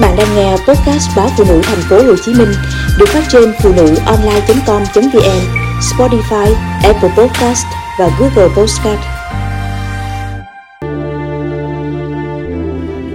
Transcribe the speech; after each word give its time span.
Các 0.00 0.08
bạn 0.08 0.16
đang 0.16 0.36
nghe 0.36 0.52
podcast 0.52 1.16
báo 1.16 1.28
phụ 1.36 1.44
nữ 1.48 1.60
thành 1.64 1.78
phố 1.78 1.96
Hồ 1.96 2.16
Chí 2.24 2.34
Minh 2.34 2.48
được 2.98 3.08
phát 3.08 3.24
trên 3.28 3.52
phụ 3.62 3.72
nữ 3.76 3.94
online.com.vn, 4.06 5.40
Spotify, 5.80 6.54
Apple 6.82 7.10
Podcast 7.16 7.66
và 7.98 8.10
Google 8.18 8.54
Podcast. 8.56 9.00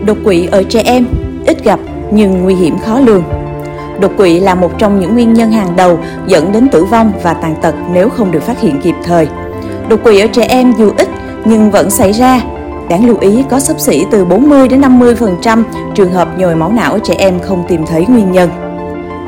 Đột 0.06 0.18
quỵ 0.24 0.48
ở 0.52 0.64
trẻ 0.64 0.82
em 0.86 1.08
ít 1.46 1.64
gặp 1.64 1.80
nhưng 2.12 2.44
nguy 2.44 2.56
hiểm 2.56 2.80
khó 2.80 3.00
lường. 3.00 3.24
Đột 4.00 4.12
quỵ 4.18 4.40
là 4.40 4.56
một 4.56 4.72
trong 4.78 5.00
những 5.00 5.14
nguyên 5.14 5.34
nhân 5.34 5.52
hàng 5.52 5.76
đầu 5.76 6.00
dẫn 6.28 6.52
đến 6.52 6.68
tử 6.72 6.86
vong 6.86 7.12
và 7.24 7.34
tàn 7.34 7.56
tật 7.62 7.76
nếu 7.92 8.10
không 8.10 8.32
được 8.32 8.44
phát 8.44 8.62
hiện 8.62 8.82
kịp 8.82 8.96
thời. 9.04 9.28
Đột 9.90 10.04
quỵ 10.04 10.20
ở 10.20 10.28
trẻ 10.28 10.44
em 10.44 10.74
dù 10.78 10.92
ít 10.98 11.08
nhưng 11.46 11.72
vẫn 11.72 11.90
xảy 11.90 12.12
ra 12.12 12.42
Đáng 12.92 13.08
lưu 13.08 13.18
ý 13.18 13.44
có 13.50 13.60
sấp 13.60 13.80
xỉ 13.80 14.06
từ 14.12 14.26
40 14.26 14.68
đến 14.68 14.82
50% 14.82 15.64
trường 15.96 16.12
hợp 16.12 16.28
nhồi 16.38 16.56
máu 16.56 16.72
não 16.72 16.94
ở 16.94 17.00
trẻ 17.04 17.14
em 17.18 17.40
không 17.40 17.64
tìm 17.68 17.86
thấy 17.86 18.06
nguyên 18.06 18.32
nhân. 18.32 18.50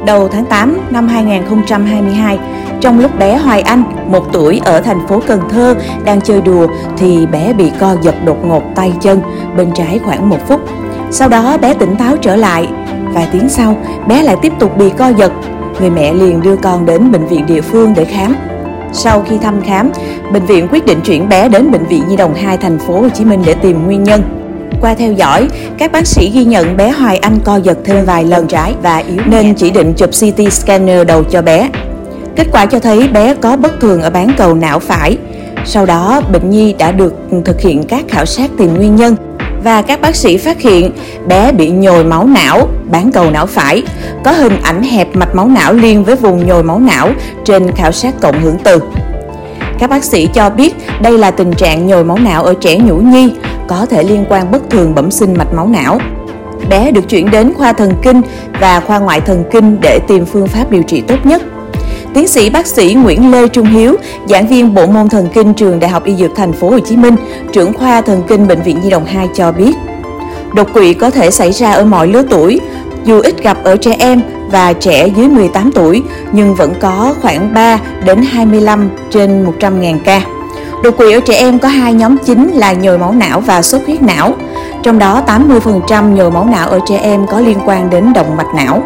Đầu 0.06 0.28
tháng 0.28 0.46
8 0.46 0.78
năm 0.90 1.08
2022, 1.08 2.40
trong 2.82 3.00
lúc 3.00 3.20
bé 3.20 3.38
Hoài 3.38 3.62
Anh, 3.62 3.84
một 4.08 4.34
tuổi 4.34 4.62
ở 4.66 4.82
thành 4.82 5.08
phố 5.08 5.22
Cần 5.28 5.42
Thơ 5.50 5.76
đang 6.06 6.22
chơi 6.22 6.42
đùa 6.42 6.68
thì 6.98 7.26
bé 7.26 7.54
bị 7.54 7.72
co 7.80 7.96
giật 8.02 8.16
đột 8.26 8.46
ngột 8.46 8.64
tay 8.76 8.94
chân 9.02 9.22
bên 9.58 9.72
trái 9.76 10.00
khoảng 10.06 10.30
một 10.30 10.48
phút. 10.48 10.62
Sau 11.12 11.30
đó 11.30 11.58
bé 11.58 11.74
tỉnh 11.74 11.96
táo 11.96 12.18
trở 12.18 12.36
lại. 12.36 12.68
Vài 13.14 13.28
tiếng 13.32 13.50
sau, 13.50 13.78
bé 14.08 14.24
lại 14.24 14.38
tiếp 14.42 14.54
tục 14.60 14.78
bị 14.78 14.90
co 14.90 15.08
giật. 15.08 15.32
Người 15.80 15.90
mẹ 15.90 16.14
liền 16.14 16.42
đưa 16.42 16.56
con 16.56 16.86
đến 16.86 17.12
bệnh 17.12 17.26
viện 17.28 17.46
địa 17.46 17.62
phương 17.62 17.94
để 17.96 18.06
khám. 18.06 18.36
Sau 18.94 19.26
khi 19.30 19.38
thăm 19.38 19.62
khám, 19.62 19.92
bệnh 20.34 20.46
viện 20.46 20.68
quyết 20.72 20.86
định 20.86 21.02
chuyển 21.02 21.30
bé 21.30 21.50
đến 21.50 21.72
bệnh 21.72 21.86
viện 21.86 22.04
Nhi 22.08 22.16
đồng 22.16 22.34
2 22.34 22.58
thành 22.58 22.80
phố 22.80 23.02
Hồ 23.02 23.10
Chí 23.14 23.26
Minh 23.26 23.44
để 23.46 23.54
tìm 23.54 23.86
nguyên 23.86 24.04
nhân. 24.04 24.22
Qua 24.82 24.94
theo 24.94 25.14
dõi, 25.14 25.48
các 25.78 25.92
bác 25.92 26.08
sĩ 26.08 26.30
ghi 26.30 26.46
nhận 26.46 26.78
bé 26.78 26.90
Hoài 26.90 27.18
Anh 27.18 27.40
co 27.44 27.58
giật 27.58 27.78
thêm 27.86 28.06
vài 28.06 28.24
lần 28.24 28.48
trái 28.48 28.74
và 28.82 28.98
yếu 28.98 29.22
nên 29.26 29.56
chỉ 29.56 29.70
định 29.70 29.94
chụp 29.94 30.10
CT 30.10 30.54
scanner 30.54 31.08
đầu 31.08 31.24
cho 31.24 31.42
bé. 31.42 31.70
Kết 32.36 32.48
quả 32.52 32.66
cho 32.66 32.80
thấy 32.80 33.08
bé 33.08 33.36
có 33.36 33.58
bất 33.58 33.80
thường 33.80 34.02
ở 34.02 34.10
bán 34.10 34.34
cầu 34.38 34.56
não 34.56 34.80
phải. 34.80 35.18
Sau 35.66 35.86
đó, 35.86 36.22
bệnh 36.34 36.50
nhi 36.50 36.74
đã 36.74 36.92
được 36.92 37.14
thực 37.46 37.62
hiện 37.62 37.84
các 37.84 38.06
khảo 38.10 38.26
sát 38.26 38.52
tìm 38.58 38.74
nguyên 38.74 38.96
nhân 38.96 39.16
và 39.64 39.82
các 39.82 40.02
bác 40.02 40.16
sĩ 40.16 40.38
phát 40.38 40.62
hiện 40.62 40.92
bé 41.28 41.52
bị 41.52 41.70
nhồi 41.70 42.04
máu 42.04 42.28
não, 42.28 42.68
bán 42.92 43.12
cầu 43.12 43.32
não 43.32 43.46
phải, 43.46 43.84
có 44.24 44.32
hình 44.32 44.58
ảnh 44.64 44.84
hẹp 44.84 45.16
mạch 45.16 45.36
máu 45.36 45.48
não 45.48 45.74
liên 45.74 46.04
với 46.04 46.16
vùng 46.16 46.48
nhồi 46.48 46.64
máu 46.64 46.80
não 46.80 47.10
trên 47.46 47.72
khảo 47.72 47.92
sát 47.92 48.14
cộng 48.22 48.42
hưởng 48.42 48.58
từ. 48.64 48.80
Các 49.80 49.90
bác 49.90 50.04
sĩ 50.04 50.28
cho 50.34 50.50
biết 50.50 50.76
đây 51.02 51.18
là 51.18 51.32
tình 51.32 51.54
trạng 51.54 51.88
nhồi 51.88 52.04
máu 52.04 52.18
não 52.18 52.44
ở 52.44 52.54
trẻ 52.62 52.78
nhũ 52.78 52.96
nhi, 52.96 53.34
có 53.68 53.86
thể 53.86 54.04
liên 54.04 54.26
quan 54.30 54.52
bất 54.52 54.70
thường 54.70 54.96
bẩm 54.96 55.12
sinh 55.12 55.34
mạch 55.38 55.54
máu 55.54 55.68
não. 55.68 56.00
Bé 56.70 56.92
được 56.92 57.10
chuyển 57.10 57.32
đến 57.32 57.54
khoa 57.54 57.74
thần 57.74 57.94
kinh 58.02 58.22
và 58.60 58.80
khoa 58.80 59.00
ngoại 59.00 59.22
thần 59.22 59.44
kinh 59.52 59.78
để 59.82 60.00
tìm 60.08 60.26
phương 60.26 60.48
pháp 60.48 60.72
điều 60.72 60.84
trị 60.84 61.02
tốt 61.02 61.26
nhất. 61.26 61.42
Tiến 62.14 62.28
sĩ 62.28 62.50
bác 62.50 62.68
sĩ 62.68 62.94
Nguyễn 62.94 63.32
Lê 63.32 63.48
Trung 63.48 63.66
Hiếu, 63.66 63.96
giảng 64.26 64.48
viên 64.48 64.74
bộ 64.74 64.86
môn 64.86 65.10
thần 65.10 65.30
kinh 65.34 65.54
trường 65.54 65.80
Đại 65.80 65.92
học 65.92 66.04
Y 66.04 66.16
Dược 66.16 66.36
Thành 66.36 66.54
phố 66.54 66.70
Hồ 66.70 66.80
Chí 66.80 66.98
Minh, 66.98 67.16
trưởng 67.52 67.74
khoa 67.74 68.02
thần 68.02 68.24
kinh 68.28 68.48
bệnh 68.48 68.62
viện 68.62 68.80
Nhi 68.84 68.90
đồng 68.90 69.06
2 69.06 69.30
cho 69.36 69.52
biết, 69.52 69.76
đột 70.56 70.74
quỵ 70.74 70.94
có 70.94 71.10
thể 71.10 71.32
xảy 71.32 71.52
ra 71.52 71.72
ở 71.72 71.86
mọi 71.86 72.08
lứa 72.08 72.24
tuổi, 72.30 72.60
dù 73.06 73.22
ít 73.22 73.44
gặp 73.44 73.58
ở 73.64 73.76
trẻ 73.76 73.96
em 74.00 74.22
và 74.52 74.74
trẻ 74.74 75.08
dưới 75.08 75.28
18 75.28 75.72
tuổi 75.72 76.04
nhưng 76.32 76.56
vẫn 76.56 76.74
có 76.80 77.16
khoảng 77.22 77.54
3 77.54 77.80
đến 78.06 78.22
25 78.22 78.90
trên 79.10 79.46
100.000 79.60 79.98
ca. 80.06 80.22
Đột 80.84 80.98
quỵ 80.98 81.14
ở 81.14 81.20
trẻ 81.20 81.34
em 81.34 81.60
có 81.60 81.68
hai 81.68 81.94
nhóm 81.94 82.18
chính 82.18 82.52
là 82.52 82.74
nhồi 82.74 82.98
máu 82.98 83.12
não 83.12 83.40
và 83.40 83.62
xuất 83.62 83.86
huyết 83.86 84.02
não. 84.02 84.34
Trong 84.84 85.00
đó 85.00 85.22
80% 85.28 86.14
nhồi 86.14 86.32
máu 86.32 86.46
não 86.46 86.70
ở 86.70 86.80
trẻ 86.86 86.98
em 86.98 87.28
có 87.28 87.40
liên 87.40 87.58
quan 87.66 87.90
đến 87.90 88.14
động 88.14 88.38
mạch 88.38 88.54
não. 88.56 88.84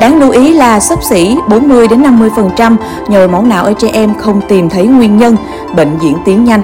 Đáng 0.00 0.18
lưu 0.20 0.30
ý 0.30 0.52
là 0.52 0.80
sấp 0.80 0.98
xỉ 1.02 1.36
40 1.48 1.88
đến 1.88 2.02
50% 2.02 2.76
nhồi 3.08 3.28
máu 3.28 3.42
não 3.42 3.64
ở 3.64 3.72
trẻ 3.78 3.88
em 3.92 4.14
không 4.14 4.40
tìm 4.48 4.68
thấy 4.68 4.86
nguyên 4.86 5.18
nhân, 5.18 5.36
bệnh 5.76 5.98
diễn 6.00 6.16
tiến 6.24 6.44
nhanh. 6.44 6.62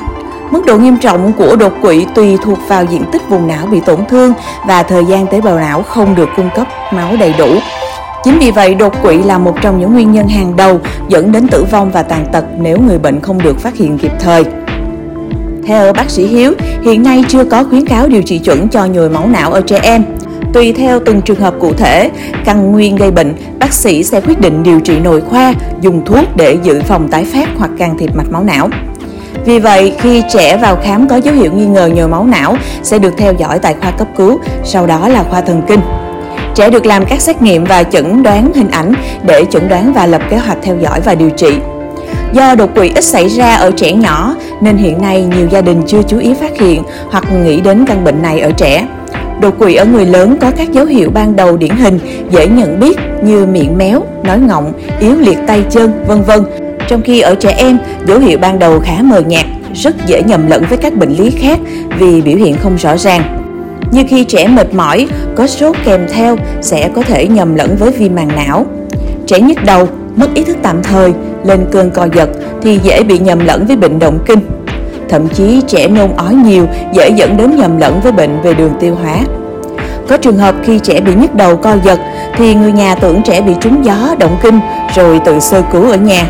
Mức 0.50 0.66
độ 0.66 0.78
nghiêm 0.78 0.96
trọng 0.96 1.32
của 1.32 1.56
đột 1.56 1.72
quỵ 1.82 2.06
tùy 2.14 2.36
thuộc 2.42 2.58
vào 2.68 2.84
diện 2.84 3.04
tích 3.12 3.22
vùng 3.28 3.48
não 3.48 3.66
bị 3.66 3.80
tổn 3.80 4.06
thương 4.08 4.32
và 4.66 4.82
thời 4.82 5.04
gian 5.04 5.26
tế 5.26 5.40
bào 5.40 5.58
não 5.58 5.82
không 5.82 6.14
được 6.14 6.28
cung 6.36 6.50
cấp 6.56 6.66
máu 6.92 7.16
đầy 7.20 7.34
đủ. 7.38 7.48
Chính 8.24 8.38
vì 8.38 8.50
vậy, 8.50 8.74
đột 8.74 9.02
quỵ 9.02 9.22
là 9.22 9.38
một 9.38 9.54
trong 9.62 9.80
những 9.80 9.92
nguyên 9.92 10.12
nhân 10.12 10.28
hàng 10.28 10.56
đầu 10.56 10.80
dẫn 11.08 11.32
đến 11.32 11.48
tử 11.48 11.64
vong 11.70 11.90
và 11.90 12.02
tàn 12.02 12.26
tật 12.32 12.44
nếu 12.58 12.78
người 12.78 12.98
bệnh 12.98 13.20
không 13.20 13.42
được 13.42 13.60
phát 13.60 13.74
hiện 13.74 13.98
kịp 13.98 14.12
thời. 14.20 14.44
Theo 15.66 15.92
bác 15.92 16.10
sĩ 16.10 16.26
Hiếu, 16.26 16.52
hiện 16.82 17.02
nay 17.02 17.24
chưa 17.28 17.44
có 17.44 17.64
khuyến 17.64 17.86
cáo 17.86 18.06
điều 18.06 18.22
trị 18.22 18.38
chuẩn 18.38 18.68
cho 18.68 18.84
nhồi 18.84 19.10
máu 19.10 19.28
não 19.28 19.52
ở 19.52 19.60
trẻ 19.60 19.80
em. 19.82 20.04
Tùy 20.52 20.72
theo 20.72 21.00
từng 21.06 21.22
trường 21.22 21.40
hợp 21.40 21.54
cụ 21.60 21.72
thể, 21.72 22.10
căn 22.44 22.72
nguyên 22.72 22.96
gây 22.96 23.10
bệnh, 23.10 23.34
bác 23.58 23.72
sĩ 23.72 24.04
sẽ 24.04 24.20
quyết 24.20 24.40
định 24.40 24.62
điều 24.62 24.80
trị 24.80 24.98
nội 24.98 25.20
khoa, 25.20 25.54
dùng 25.80 26.04
thuốc 26.04 26.36
để 26.36 26.56
dự 26.62 26.80
phòng 26.88 27.08
tái 27.08 27.24
phát 27.24 27.48
hoặc 27.56 27.70
can 27.78 27.98
thiệp 27.98 28.10
mạch 28.14 28.30
máu 28.30 28.44
não. 28.44 28.68
Vì 29.44 29.58
vậy, 29.58 29.92
khi 29.98 30.22
trẻ 30.32 30.56
vào 30.56 30.76
khám 30.76 31.08
có 31.08 31.16
dấu 31.16 31.34
hiệu 31.34 31.52
nghi 31.52 31.66
ngờ 31.66 31.90
nhồi 31.94 32.08
máu 32.08 32.26
não 32.26 32.56
sẽ 32.82 32.98
được 32.98 33.14
theo 33.18 33.32
dõi 33.38 33.58
tại 33.58 33.74
khoa 33.80 33.90
cấp 33.90 34.08
cứu, 34.16 34.40
sau 34.64 34.86
đó 34.86 35.08
là 35.08 35.22
khoa 35.30 35.40
thần 35.40 35.62
kinh. 35.68 35.80
Trẻ 36.54 36.70
được 36.70 36.86
làm 36.86 37.04
các 37.06 37.20
xét 37.20 37.42
nghiệm 37.42 37.64
và 37.64 37.82
chẩn 37.82 38.22
đoán 38.22 38.52
hình 38.54 38.70
ảnh 38.70 38.92
để 39.26 39.44
chẩn 39.50 39.68
đoán 39.68 39.92
và 39.92 40.06
lập 40.06 40.22
kế 40.30 40.36
hoạch 40.36 40.58
theo 40.62 40.76
dõi 40.82 41.00
và 41.00 41.14
điều 41.14 41.30
trị. 41.30 41.54
Do 42.32 42.54
đột 42.54 42.74
quỵ 42.74 42.92
ít 42.94 43.04
xảy 43.04 43.28
ra 43.28 43.54
ở 43.54 43.70
trẻ 43.70 43.92
nhỏ 43.92 44.34
nên 44.60 44.76
hiện 44.76 45.02
nay 45.02 45.24
nhiều 45.36 45.48
gia 45.50 45.60
đình 45.60 45.82
chưa 45.86 46.02
chú 46.08 46.18
ý 46.18 46.34
phát 46.34 46.58
hiện 46.60 46.82
hoặc 47.10 47.24
nghĩ 47.44 47.60
đến 47.60 47.84
căn 47.86 48.04
bệnh 48.04 48.22
này 48.22 48.40
ở 48.40 48.50
trẻ. 48.56 48.86
Đột 49.42 49.58
quỵ 49.58 49.74
ở 49.74 49.84
người 49.84 50.06
lớn 50.06 50.36
có 50.40 50.50
các 50.50 50.72
dấu 50.72 50.86
hiệu 50.86 51.10
ban 51.10 51.36
đầu 51.36 51.56
điển 51.56 51.76
hình 51.76 51.98
dễ 52.30 52.46
nhận 52.46 52.80
biết 52.80 52.98
như 53.24 53.46
miệng 53.46 53.78
méo, 53.78 54.02
nói 54.24 54.38
ngọng, 54.38 54.72
yếu 55.00 55.14
liệt 55.20 55.38
tay 55.46 55.64
chân, 55.70 55.92
vân 56.06 56.22
vân. 56.22 56.40
Trong 56.88 57.02
khi 57.02 57.20
ở 57.20 57.34
trẻ 57.34 57.54
em, 57.58 57.78
dấu 58.06 58.18
hiệu 58.18 58.38
ban 58.38 58.58
đầu 58.58 58.80
khá 58.80 59.02
mờ 59.02 59.20
nhạt, 59.20 59.44
rất 59.74 60.06
dễ 60.06 60.22
nhầm 60.22 60.46
lẫn 60.46 60.64
với 60.68 60.78
các 60.78 60.96
bệnh 60.96 61.10
lý 61.10 61.30
khác 61.30 61.58
vì 61.98 62.22
biểu 62.22 62.36
hiện 62.36 62.56
không 62.62 62.76
rõ 62.76 62.96
ràng. 62.96 63.22
Như 63.92 64.04
khi 64.08 64.24
trẻ 64.24 64.46
mệt 64.48 64.74
mỏi, 64.74 65.08
có 65.34 65.46
sốt 65.46 65.76
kèm 65.84 66.00
theo 66.12 66.36
sẽ 66.60 66.90
có 66.94 67.02
thể 67.02 67.26
nhầm 67.26 67.54
lẫn 67.54 67.76
với 67.76 67.90
viêm 67.90 68.14
màng 68.14 68.30
não. 68.36 68.66
Trẻ 69.26 69.40
nhức 69.40 69.58
đầu, 69.64 69.88
mất 70.16 70.34
ý 70.34 70.44
thức 70.44 70.56
tạm 70.62 70.82
thời, 70.82 71.12
lên 71.44 71.66
cơn 71.72 71.90
co 71.90 72.08
giật 72.14 72.28
thì 72.62 72.78
dễ 72.82 73.02
bị 73.02 73.18
nhầm 73.18 73.38
lẫn 73.46 73.66
với 73.66 73.76
bệnh 73.76 73.98
động 73.98 74.18
kinh. 74.26 74.38
Thậm 75.12 75.28
chí 75.28 75.60
trẻ 75.66 75.88
nôn 75.88 76.10
ói 76.16 76.34
nhiều 76.34 76.66
dễ 76.92 77.10
dẫn 77.10 77.36
đến 77.36 77.56
nhầm 77.56 77.78
lẫn 77.78 78.00
với 78.00 78.12
bệnh 78.12 78.42
về 78.42 78.54
đường 78.54 78.72
tiêu 78.80 78.96
hóa. 79.02 79.16
Có 80.08 80.16
trường 80.16 80.38
hợp 80.38 80.54
khi 80.64 80.78
trẻ 80.78 81.00
bị 81.00 81.14
nhức 81.14 81.34
đầu 81.34 81.56
co 81.56 81.76
giật 81.84 82.00
thì 82.36 82.54
người 82.54 82.72
nhà 82.72 82.94
tưởng 82.94 83.22
trẻ 83.22 83.40
bị 83.40 83.52
trúng 83.60 83.84
gió, 83.84 84.14
động 84.18 84.36
kinh 84.42 84.60
rồi 84.94 85.20
tự 85.24 85.40
sơ 85.40 85.62
cứu 85.72 85.90
ở 85.90 85.96
nhà. 85.96 86.24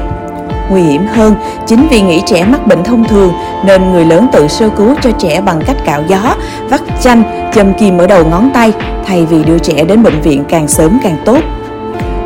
Nguy 0.71 0.83
hiểm 0.83 1.07
hơn, 1.07 1.35
chính 1.67 1.87
vì 1.91 2.01
nghĩ 2.01 2.23
trẻ 2.27 2.45
mắc 2.45 2.67
bệnh 2.67 2.83
thông 2.85 3.05
thường 3.05 3.33
nên 3.67 3.93
người 3.93 4.05
lớn 4.05 4.27
tự 4.33 4.49
sơ 4.49 4.69
cứu 4.69 4.95
cho 5.03 5.11
trẻ 5.19 5.41
bằng 5.41 5.61
cách 5.67 5.77
cạo 5.85 6.03
gió, 6.09 6.37
vắt 6.71 6.81
chanh, 7.03 7.51
châm 7.55 7.75
kim 7.75 7.99
ở 7.99 8.07
đầu 8.07 8.25
ngón 8.31 8.51
tay 8.55 8.73
thay 9.07 9.27
vì 9.27 9.45
đưa 9.45 9.59
trẻ 9.59 9.85
đến 9.85 10.03
bệnh 10.03 10.21
viện 10.21 10.45
càng 10.49 10.69
sớm 10.69 10.99
càng 11.03 11.17
tốt. 11.25 11.39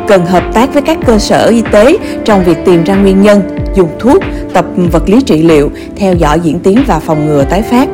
Cần 0.07 0.25
hợp 0.25 0.43
tác 0.53 0.73
với 0.73 0.81
các 0.81 0.97
cơ 1.05 1.17
sở 1.17 1.47
y 1.47 1.61
tế 1.71 1.97
trong 2.25 2.43
việc 2.43 2.57
tìm 2.65 2.83
ra 2.83 2.95
nguyên 2.95 3.21
nhân, 3.21 3.41
dùng 3.75 3.89
thuốc, 3.99 4.23
tập 4.53 4.65
vật 4.91 5.09
lý 5.09 5.21
trị 5.21 5.43
liệu, 5.43 5.71
theo 5.95 6.13
dõi 6.13 6.39
diễn 6.39 6.59
tiến 6.59 6.83
và 6.87 6.99
phòng 6.99 7.25
ngừa 7.25 7.43
tái 7.43 7.61
phát. 7.61 7.89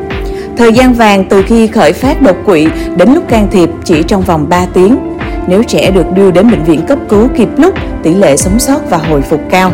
Thời 0.58 0.74
gian 0.74 0.94
vàng 0.94 1.26
từ 1.30 1.44
khi 1.48 1.68
khởi 1.68 1.94
phát 1.94 2.22
đột 2.22 2.36
quỵ 2.46 2.68
đến 2.98 3.14
lúc 3.14 3.28
can 3.28 3.48
thiệp 3.52 3.70
chỉ 3.84 4.04
trong 4.04 4.22
vòng 4.22 4.46
3 4.50 4.66
tiếng. 4.74 4.98
Nếu 5.48 5.64
trẻ 5.64 5.92
được 5.92 6.06
đưa 6.16 6.32
đến 6.32 6.52
bệnh 6.52 6.64
viện 6.64 6.82
cấp 6.88 7.00
cứu 7.10 7.28
kịp 7.36 7.50
lúc, 7.58 7.74
tỷ 8.04 8.14
lệ 8.14 8.38
sống 8.38 8.60
sót 8.60 8.90
và 8.90 8.98
hồi 8.98 9.22
phục 9.22 9.42
cao. 9.50 9.72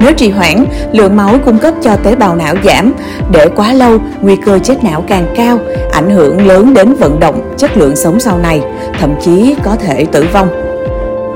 Nếu 0.00 0.12
trì 0.12 0.30
hoãn, 0.30 0.64
lượng 0.92 1.16
máu 1.16 1.34
cung 1.44 1.58
cấp 1.58 1.74
cho 1.82 1.96
tế 1.96 2.16
bào 2.16 2.36
não 2.36 2.54
giảm, 2.64 2.92
để 3.32 3.48
quá 3.56 3.72
lâu, 3.72 3.98
nguy 4.20 4.36
cơ 4.36 4.58
chết 4.58 4.84
não 4.84 5.04
càng 5.08 5.26
cao, 5.36 5.58
ảnh 5.92 6.10
hưởng 6.10 6.46
lớn 6.46 6.74
đến 6.74 6.94
vận 6.94 7.20
động, 7.20 7.54
chất 7.58 7.76
lượng 7.76 7.96
sống 7.96 8.20
sau 8.20 8.38
này, 8.38 8.60
thậm 9.00 9.10
chí 9.20 9.54
có 9.62 9.76
thể 9.76 10.04
tử 10.12 10.26
vong. 10.32 10.61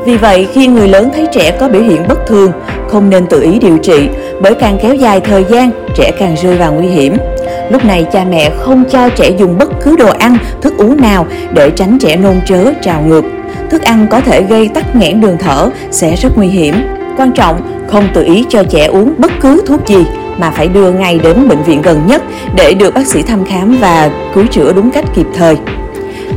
Vì 0.06 0.16
vậy, 0.16 0.48
khi 0.52 0.66
người 0.66 0.88
lớn 0.88 1.10
thấy 1.14 1.26
trẻ 1.32 1.56
có 1.60 1.68
biểu 1.68 1.82
hiện 1.82 2.08
bất 2.08 2.26
thường, 2.26 2.52
không 2.88 3.10
nên 3.10 3.26
tự 3.26 3.42
ý 3.42 3.58
điều 3.58 3.78
trị, 3.78 4.08
bởi 4.40 4.54
càng 4.54 4.78
kéo 4.82 4.94
dài 4.94 5.20
thời 5.20 5.44
gian, 5.50 5.70
trẻ 5.94 6.12
càng 6.18 6.34
rơi 6.42 6.56
vào 6.56 6.72
nguy 6.72 6.86
hiểm. 6.86 7.16
Lúc 7.70 7.84
này 7.84 8.06
cha 8.12 8.24
mẹ 8.30 8.50
không 8.58 8.84
cho 8.90 9.08
trẻ 9.08 9.30
dùng 9.38 9.58
bất 9.58 9.70
cứ 9.82 9.96
đồ 9.96 10.10
ăn, 10.10 10.36
thức 10.62 10.74
uống 10.78 11.00
nào 11.00 11.26
để 11.54 11.70
tránh 11.70 11.98
trẻ 11.98 12.16
nôn 12.16 12.34
chớ, 12.46 12.72
trào 12.82 13.02
ngược. 13.02 13.24
Thức 13.70 13.82
ăn 13.82 14.06
có 14.10 14.20
thể 14.20 14.42
gây 14.42 14.68
tắc 14.68 14.96
nghẽn 14.96 15.20
đường 15.20 15.36
thở 15.40 15.70
sẽ 15.90 16.16
rất 16.16 16.36
nguy 16.36 16.48
hiểm. 16.48 16.74
Quan 17.16 17.32
trọng, 17.32 17.86
không 17.88 18.08
tự 18.14 18.24
ý 18.24 18.44
cho 18.48 18.62
trẻ 18.64 18.86
uống 18.86 19.14
bất 19.18 19.30
cứ 19.40 19.62
thuốc 19.66 19.86
gì 19.86 20.04
mà 20.38 20.50
phải 20.50 20.68
đưa 20.68 20.90
ngay 20.90 21.18
đến 21.18 21.48
bệnh 21.48 21.62
viện 21.62 21.82
gần 21.82 22.06
nhất 22.06 22.22
để 22.56 22.74
được 22.74 22.94
bác 22.94 23.06
sĩ 23.06 23.22
thăm 23.22 23.44
khám 23.44 23.76
và 23.80 24.10
cứu 24.34 24.44
chữa 24.50 24.72
đúng 24.72 24.90
cách 24.90 25.04
kịp 25.14 25.26
thời. 25.34 25.56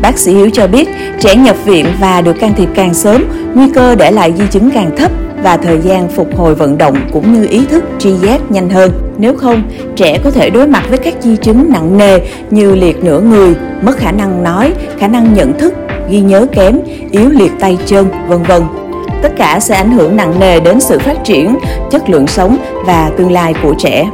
Bác 0.02 0.18
sĩ 0.18 0.34
Hiếu 0.34 0.50
cho 0.54 0.68
biết, 0.68 0.90
trẻ 1.20 1.36
nhập 1.36 1.56
viện 1.66 1.86
và 2.00 2.22
được 2.22 2.40
can 2.40 2.54
thiệp 2.58 2.70
càng 2.76 2.94
sớm, 2.94 3.26
nguy 3.56 3.70
cơ 3.70 3.96
để 3.96 4.12
lại 4.12 4.34
di 4.38 4.44
chứng 4.52 4.72
càng 4.72 4.92
thấp 4.98 5.12
và 5.44 5.58
thời 5.58 5.80
gian 5.80 6.08
phục 6.08 6.38
hồi 6.38 6.56
vận 6.56 6.78
động 6.78 6.98
cũng 7.14 7.34
như 7.34 7.48
ý 7.50 7.66
thức 7.66 7.84
tri 8.00 8.14
giác 8.14 8.52
nhanh 8.52 8.70
hơn. 8.70 8.92
Nếu 9.18 9.36
không, 9.36 9.64
trẻ 9.96 10.20
có 10.24 10.32
thể 10.32 10.50
đối 10.50 10.68
mặt 10.68 10.84
với 10.90 10.98
các 10.98 11.14
di 11.20 11.36
chứng 11.36 11.70
nặng 11.70 11.98
nề 11.98 12.20
như 12.50 12.76
liệt 12.76 13.04
nửa 13.04 13.22
người, 13.22 13.56
mất 13.82 13.98
khả 13.98 14.12
năng 14.12 14.44
nói, 14.44 14.74
khả 15.00 15.08
năng 15.08 15.34
nhận 15.34 15.60
thức, 15.60 15.74
ghi 16.10 16.20
nhớ 16.20 16.46
kém, 16.52 16.80
yếu 17.12 17.30
liệt 17.30 17.52
tay 17.60 17.78
chân, 17.86 18.08
vân 18.28 18.44
vân. 18.44 18.64
Tất 19.22 19.32
cả 19.38 19.60
sẽ 19.60 19.76
ảnh 19.76 19.92
hưởng 19.92 20.16
nặng 20.16 20.40
nề 20.40 20.60
đến 20.60 20.80
sự 20.80 21.00
phát 21.00 21.24
triển, 21.24 21.56
chất 21.92 22.10
lượng 22.10 22.28
sống 22.28 22.58
và 22.86 23.12
tương 23.18 23.32
lai 23.32 23.54
của 23.64 23.74
trẻ. 23.78 24.10